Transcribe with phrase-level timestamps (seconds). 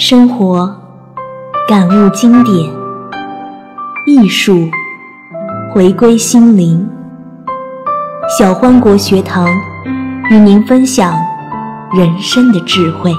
[0.00, 0.64] 生活
[1.66, 2.72] 感悟经典，
[4.06, 4.70] 艺术
[5.74, 6.88] 回归心灵。
[8.38, 9.48] 小欢国学堂
[10.30, 11.18] 与您分享
[11.92, 13.12] 人生的智慧。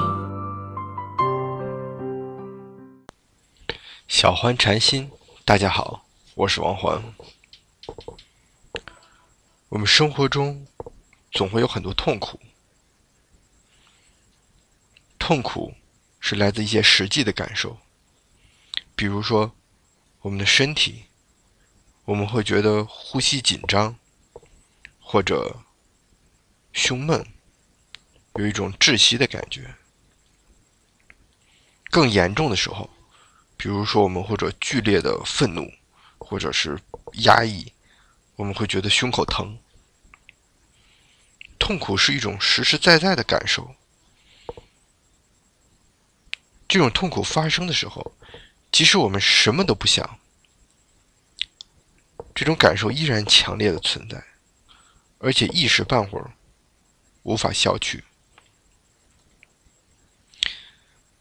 [4.08, 5.10] 小欢禅心，
[5.44, 6.00] 大家好，
[6.34, 6.98] 我是王环。
[9.68, 10.64] 我们生活中
[11.30, 12.40] 总会有很多痛苦，
[15.18, 15.74] 痛苦
[16.30, 17.76] 是来自一些实际的感受，
[18.94, 19.52] 比如说
[20.20, 21.06] 我们的身体，
[22.04, 23.96] 我们会觉得呼吸紧张，
[25.00, 25.64] 或者
[26.72, 27.26] 胸闷，
[28.36, 29.74] 有一种窒息的感觉。
[31.90, 32.88] 更严重的时候，
[33.56, 35.68] 比如说我们或者剧烈的愤怒，
[36.16, 36.80] 或者是
[37.24, 37.72] 压抑。
[38.36, 39.58] 我们会觉得胸口疼，
[41.58, 43.74] 痛苦是一种实实在在的感受。
[46.70, 48.14] 这种痛苦发生的时候，
[48.70, 50.20] 即使我们什么都不想，
[52.32, 54.24] 这种感受依然强烈的存在，
[55.18, 56.32] 而且一时半会儿
[57.24, 58.04] 无法消去。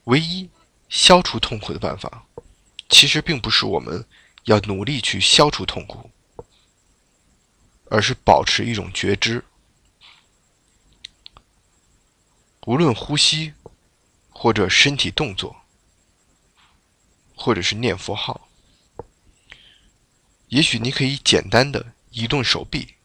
[0.03, 0.47] 唯一
[0.87, 2.27] 消除痛苦的办法，
[2.87, 4.05] 其实并不是我们
[4.43, 6.11] 要努力去消除痛苦。
[7.91, 9.43] 而是保持一种觉知，
[12.67, 13.51] 无论呼吸，
[14.41, 15.53] 或者身体动作，
[17.35, 18.47] 或者是念佛号，
[20.47, 22.95] 也许你可以简单的移动手臂，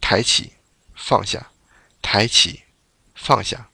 [0.00, 0.54] 抬起，
[0.94, 1.52] 放下，
[2.00, 2.62] 抬起，
[3.14, 3.68] 放下。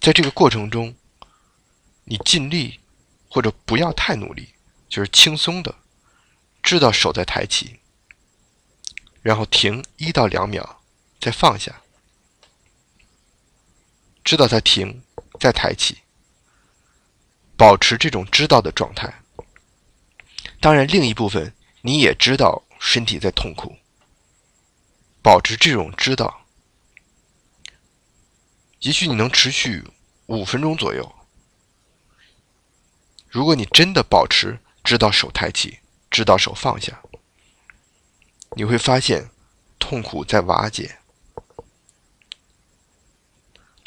[0.00, 0.96] 在这个过程中，
[2.02, 2.80] 你尽力，
[3.30, 4.54] 或者不要太努力，
[4.88, 5.72] 就是轻松的，
[6.60, 7.78] 知道手在抬起。
[9.22, 10.82] 然后停一到两秒，
[11.20, 11.82] 再放下，
[14.24, 15.04] 知道它停，
[15.38, 15.98] 再抬起，
[17.56, 19.22] 保持这种知道的状态。
[20.60, 23.76] 当然，另一部分你也知道身体在痛苦，
[25.22, 26.46] 保持这种知道，
[28.80, 29.84] 也许你能持续
[30.26, 31.14] 五分钟左右。
[33.28, 35.78] 如果你真的保持知道手抬起，
[36.10, 37.00] 知道手放下。
[38.56, 39.30] 你会发现，
[39.78, 40.98] 痛苦在瓦解。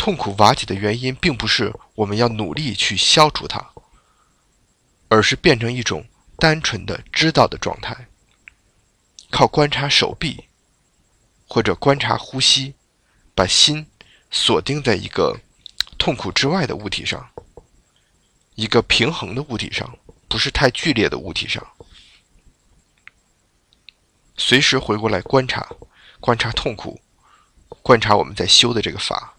[0.02, 3.64] 痛苦瓦解的原因，并不是我们要努力去消除它，
[5.10, 6.04] 而是变成一种
[6.38, 8.08] 单纯的知道的状态。
[9.30, 10.46] 靠观察手臂，
[11.48, 12.74] 或者观察呼吸，
[13.36, 13.86] 把心
[14.32, 15.40] 锁定在一个
[16.00, 17.30] 痛苦之外的物体上，
[18.56, 19.88] 一个平衡的物体上，
[20.28, 21.64] 不是太剧烈的物体上。
[24.36, 25.70] 随时回过来观察，
[26.20, 27.00] 观察痛苦，
[27.84, 29.36] 观察我们在修的这个法。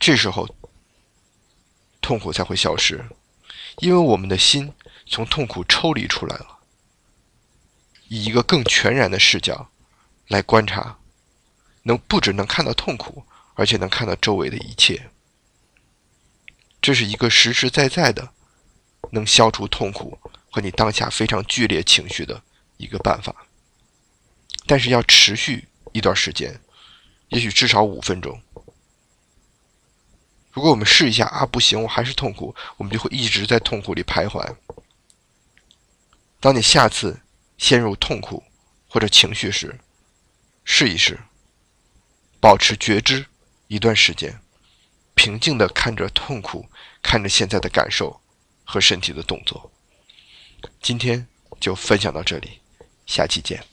[0.00, 0.48] 这时候，
[2.00, 3.04] 痛苦才会消失，
[3.78, 4.72] 因为我们的心
[5.06, 6.58] 从痛苦抽离出来了，
[8.08, 9.70] 以一个更全然的视角
[10.28, 10.98] 来观察，
[11.82, 13.24] 能不只能看到痛苦，
[13.54, 15.10] 而且能看到周围的一切。
[16.80, 18.32] 这是一个实实在在的，
[19.10, 20.18] 能消除痛苦。
[20.52, 22.42] 和你当下非常剧烈情绪的
[22.76, 23.46] 一个办法，
[24.66, 26.60] 但是要持续一段时间，
[27.28, 28.42] 也许至少五分钟。
[30.52, 34.56] 如果我们试一下啊，不行，我还是痛苦，我们就会一直在痛苦里徘徊。
[36.40, 37.20] 当你下次
[37.56, 38.42] 陷入痛苦
[38.88, 39.78] 或者情绪时，
[40.64, 41.20] 试一试，
[42.40, 43.26] 保持觉知
[43.68, 44.40] 一段时间，
[45.14, 46.68] 平静的看着痛苦，
[47.02, 48.20] 看着现在的感受
[48.64, 49.70] 和身体的动作。
[50.82, 51.26] 今天
[51.60, 52.60] 就分享到这里，
[53.06, 53.69] 下期见。